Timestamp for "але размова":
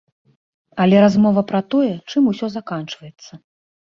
0.85-1.43